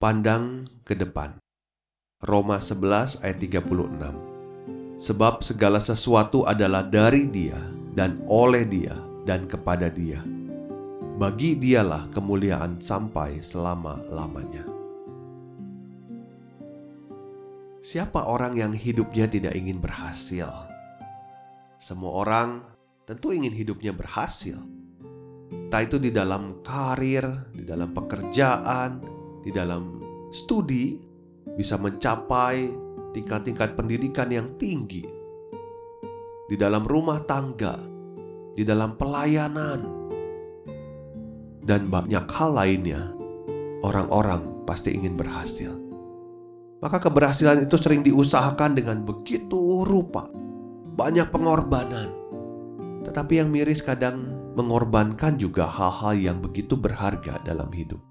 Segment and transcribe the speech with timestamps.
[0.00, 1.36] Pandang ke depan.
[2.24, 4.96] Roma 11 ayat 36.
[4.96, 7.60] Sebab segala sesuatu adalah dari Dia
[7.92, 8.96] dan oleh Dia
[9.28, 10.24] dan kepada Dia.
[11.20, 14.64] Bagi Dialah kemuliaan sampai selama-lamanya.
[17.84, 20.48] Siapa orang yang hidupnya tidak ingin berhasil?
[21.76, 22.64] Semua orang
[23.04, 24.56] tentu ingin hidupnya berhasil.
[25.52, 29.09] Entah itu di dalam karir, di dalam pekerjaan,
[29.40, 31.00] di dalam studi
[31.56, 32.70] bisa mencapai
[33.12, 35.02] tingkat-tingkat pendidikan yang tinggi.
[36.50, 37.78] Di dalam rumah tangga,
[38.54, 40.00] di dalam pelayanan,
[41.62, 43.14] dan banyak hal lainnya,
[43.86, 45.70] orang-orang pasti ingin berhasil.
[46.82, 50.26] Maka keberhasilan itu sering diusahakan dengan begitu rupa,
[50.96, 52.10] banyak pengorbanan.
[53.06, 54.26] Tetapi yang miris kadang
[54.58, 58.09] mengorbankan juga hal-hal yang begitu berharga dalam hidup.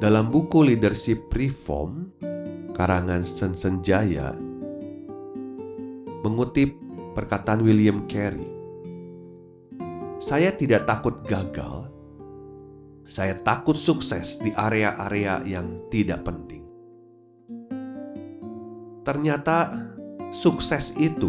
[0.00, 2.08] Dalam buku Leadership Reform
[2.72, 4.32] karangan Sensenjaya
[6.24, 6.72] mengutip
[7.12, 8.48] perkataan William Carey.
[10.16, 11.92] Saya tidak takut gagal.
[13.04, 16.64] Saya takut sukses di area-area yang tidak penting.
[19.04, 19.68] Ternyata
[20.32, 21.28] sukses itu,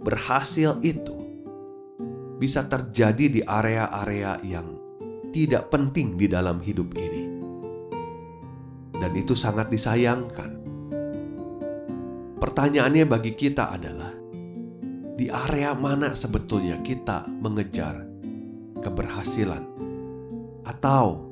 [0.00, 1.44] berhasil itu
[2.40, 4.80] bisa terjadi di area-area yang
[5.28, 7.29] tidak penting di dalam hidup ini
[9.10, 10.62] dan itu sangat disayangkan.
[12.38, 14.14] Pertanyaannya bagi kita adalah,
[15.18, 18.06] di area mana sebetulnya kita mengejar
[18.78, 19.66] keberhasilan,
[20.62, 21.26] atau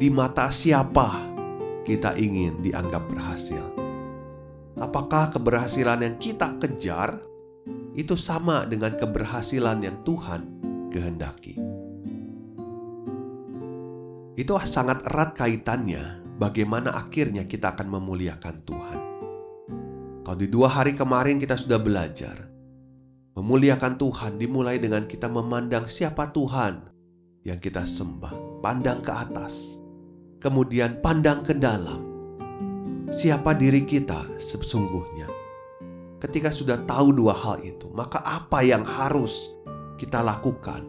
[0.00, 1.12] di mata siapa
[1.84, 3.68] kita ingin dianggap berhasil?
[4.80, 7.20] Apakah keberhasilan yang kita kejar
[7.92, 10.40] itu sama dengan keberhasilan yang Tuhan
[10.88, 11.60] kehendaki?
[14.40, 19.00] Itu sangat erat kaitannya bagaimana akhirnya kita akan memuliakan Tuhan.
[20.24, 22.48] Kalau di dua hari kemarin kita sudah belajar,
[23.36, 26.88] memuliakan Tuhan dimulai dengan kita memandang siapa Tuhan
[27.44, 29.76] yang kita sembah, pandang ke atas,
[30.40, 32.00] kemudian pandang ke dalam,
[33.12, 35.28] siapa diri kita sesungguhnya.
[36.20, 39.56] Ketika sudah tahu dua hal itu, maka apa yang harus
[39.96, 40.84] kita lakukan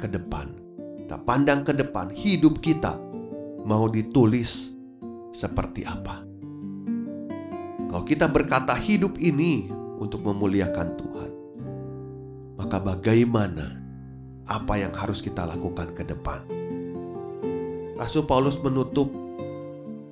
[0.00, 0.56] ke depan?
[0.96, 2.96] Kita pandang ke depan, hidup kita
[3.68, 4.79] mau ditulis
[5.30, 6.22] seperti apa.
[7.90, 9.66] Kalau kita berkata hidup ini
[9.98, 11.32] untuk memuliakan Tuhan,
[12.54, 13.82] maka bagaimana
[14.46, 16.46] apa yang harus kita lakukan ke depan?
[17.98, 19.10] Rasul Paulus menutup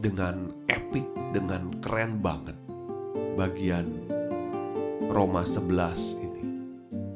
[0.02, 2.58] dengan epik, dengan keren banget
[3.38, 3.86] bagian
[5.06, 6.44] Roma 11 ini.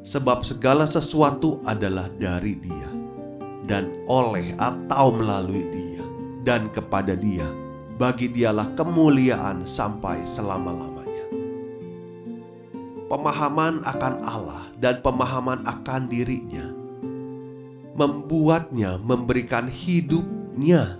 [0.02, 2.90] Sebab segala sesuatu adalah dari dia
[3.66, 6.02] dan oleh atau melalui dia
[6.42, 7.46] dan kepada dia
[7.96, 11.26] bagi dialah kemuliaan sampai selama-lamanya.
[13.08, 16.82] Pemahaman akan Allah dan pemahaman akan dirinya
[17.92, 20.96] membuatnya memberikan hidupnya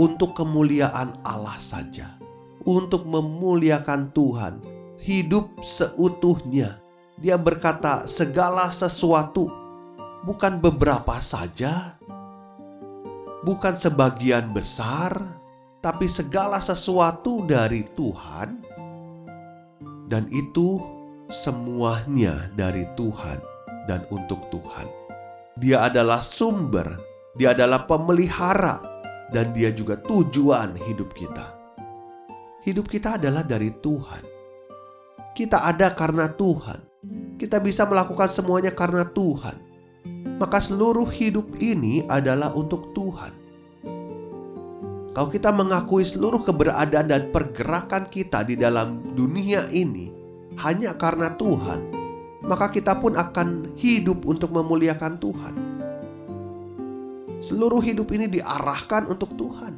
[0.00, 2.16] untuk kemuliaan Allah saja,
[2.64, 4.64] untuk memuliakan Tuhan,
[5.02, 6.80] hidup seutuhnya.
[7.18, 9.50] Dia berkata, "Segala sesuatu
[10.22, 11.98] bukan beberapa saja,
[13.42, 15.37] bukan sebagian besar,
[15.88, 18.60] tapi segala sesuatu dari Tuhan,
[20.04, 20.84] dan itu
[21.32, 23.40] semuanya dari Tuhan
[23.88, 24.84] dan untuk Tuhan.
[25.56, 26.92] Dia adalah sumber,
[27.40, 28.84] dia adalah pemelihara,
[29.32, 31.56] dan dia juga tujuan hidup kita.
[32.68, 34.28] Hidup kita adalah dari Tuhan.
[35.32, 36.84] Kita ada karena Tuhan.
[37.40, 39.56] Kita bisa melakukan semuanya karena Tuhan.
[40.36, 43.47] Maka seluruh hidup ini adalah untuk Tuhan.
[45.18, 50.14] Kalau kita mengakui seluruh keberadaan dan pergerakan kita di dalam dunia ini
[50.62, 51.90] hanya karena Tuhan,
[52.46, 55.54] maka kita pun akan hidup untuk memuliakan Tuhan.
[57.42, 59.74] Seluruh hidup ini diarahkan untuk Tuhan.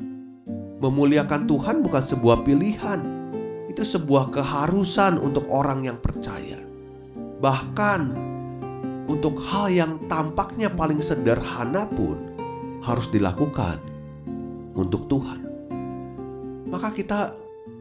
[0.77, 3.01] Memuliakan Tuhan bukan sebuah pilihan,
[3.73, 6.61] itu sebuah keharusan untuk orang yang percaya.
[7.41, 8.01] Bahkan
[9.09, 12.29] untuk hal yang tampaknya paling sederhana pun
[12.85, 13.90] harus dilakukan
[14.75, 15.41] untuk Tuhan.
[16.71, 17.35] Maka kita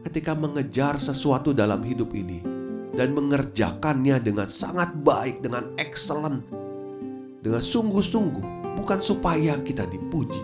[0.08, 2.42] ketika mengejar sesuatu dalam hidup ini
[2.96, 6.42] dan mengerjakannya dengan sangat baik, dengan excellent,
[7.38, 10.42] dengan sungguh-sungguh, bukan supaya kita dipuji,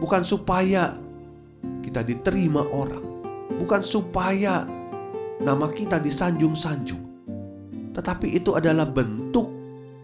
[0.00, 0.96] bukan supaya
[1.84, 3.04] kita diterima orang,
[3.60, 4.64] bukan supaya
[5.42, 7.04] nama kita disanjung-sanjung,
[7.92, 9.52] tetapi itu adalah bentuk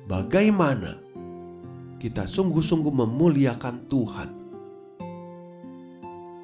[0.05, 1.01] bagaimana
[1.97, 4.42] kita sungguh-sungguh memuliakan Tuhan.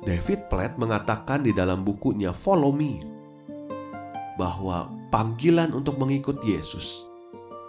[0.06, 3.02] David Platt mengatakan di dalam bukunya Follow Me
[4.38, 7.06] bahwa panggilan untuk mengikut Yesus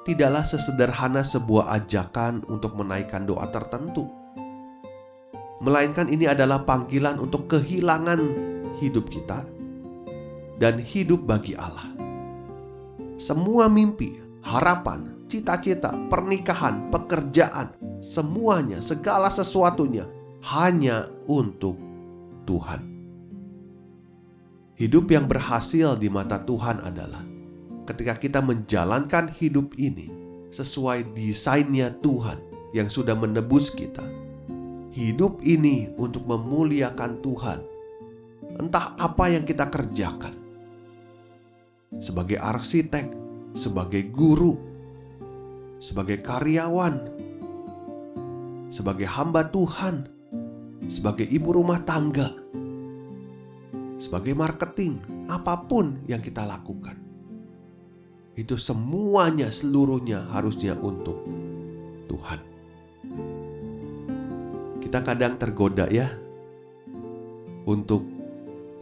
[0.06, 4.20] tidaklah sesederhana sebuah ajakan untuk menaikkan doa tertentu
[5.60, 8.20] melainkan ini adalah panggilan untuk kehilangan
[8.80, 9.44] hidup kita
[10.60, 11.92] dan hidup bagi Allah.
[13.20, 20.08] Semua mimpi, harapan, cita-cita, pernikahan, pekerjaan, semuanya, segala sesuatunya
[20.56, 21.76] hanya untuk
[22.50, 22.82] Tuhan.
[24.74, 27.22] Hidup yang berhasil di mata Tuhan adalah
[27.86, 30.10] ketika kita menjalankan hidup ini
[30.50, 32.42] sesuai desainnya Tuhan
[32.74, 34.02] yang sudah menebus kita
[34.94, 37.60] hidup ini untuk memuliakan Tuhan.
[38.60, 40.36] Entah apa yang kita kerjakan,
[42.02, 43.08] sebagai arsitek,
[43.56, 44.58] sebagai guru,
[45.80, 46.96] sebagai karyawan,
[48.68, 50.19] sebagai hamba Tuhan,
[50.88, 52.32] sebagai ibu rumah tangga,
[54.00, 56.96] sebagai marketing, apa pun yang kita lakukan,
[58.40, 61.20] itu semuanya, seluruhnya harusnya untuk
[62.08, 62.40] Tuhan.
[64.80, 66.08] Kita kadang tergoda ya
[67.68, 68.08] untuk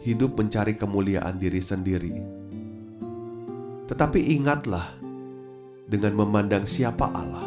[0.06, 2.14] hidup mencari kemuliaan diri sendiri.
[3.88, 4.84] Tetapi ingatlah
[5.88, 7.44] dengan memandang siapa Allah,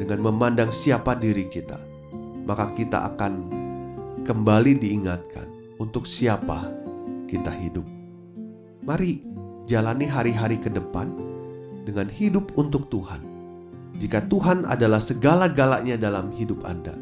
[0.00, 1.78] dengan memandang siapa diri kita,
[2.46, 3.65] maka kita akan
[4.26, 5.46] kembali diingatkan
[5.78, 6.66] untuk siapa
[7.30, 7.86] kita hidup.
[8.82, 9.22] Mari
[9.70, 11.14] jalani hari-hari ke depan
[11.86, 13.22] dengan hidup untuk Tuhan.
[14.02, 16.98] Jika Tuhan adalah segala-galanya dalam hidup Anda,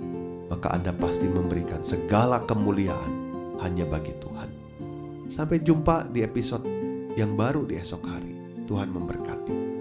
[0.53, 3.12] maka Anda pasti memberikan segala kemuliaan
[3.65, 4.53] hanya bagi Tuhan.
[5.32, 6.69] Sampai jumpa di episode
[7.17, 8.37] yang baru di esok hari.
[8.69, 9.74] Tuhan memberkati.